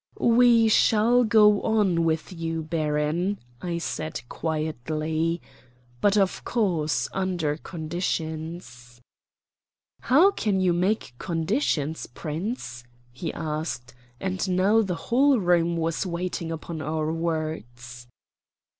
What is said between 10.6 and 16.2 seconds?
make conditions, Prince?" he asked; and now the whole room was